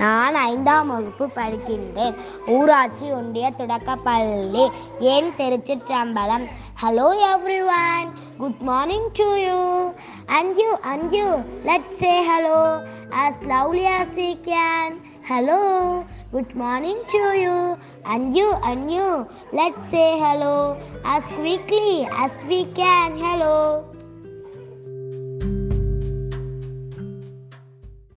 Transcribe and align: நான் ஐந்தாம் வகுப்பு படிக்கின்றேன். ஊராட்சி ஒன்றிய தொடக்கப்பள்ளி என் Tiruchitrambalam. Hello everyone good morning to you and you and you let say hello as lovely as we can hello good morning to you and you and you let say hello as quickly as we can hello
நான் 0.00 0.34
ஐந்தாம் 0.34 0.90
வகுப்பு 0.92 1.26
படிக்கின்றேன். 1.36 2.14
ஊராட்சி 2.56 3.06
ஒன்றிய 3.18 3.46
தொடக்கப்பள்ளி 3.60 4.64
என் 5.14 5.30
Tiruchitrambalam. 5.38 6.46
Hello 6.82 7.08
everyone 7.78 8.08
good 8.38 8.62
morning 8.70 9.08
to 9.18 9.26
you 9.46 9.58
and 10.38 10.60
you 10.62 10.70
and 10.92 11.14
you 11.18 11.28
let 11.68 11.90
say 12.00 12.12
hello 12.30 12.58
as 13.24 13.36
lovely 13.52 13.84
as 13.98 14.12
we 14.20 14.30
can 14.48 14.94
hello 15.30 15.60
good 16.32 16.54
morning 16.62 17.02
to 17.14 17.22
you 17.44 17.56
and 18.14 18.28
you 18.38 18.48
and 18.70 18.90
you 18.96 19.06
let 19.60 19.82
say 19.92 20.04
hello 20.24 20.54
as 21.14 21.24
quickly 21.36 21.98
as 22.24 22.36
we 22.50 22.60
can 22.80 23.16
hello 23.26 23.56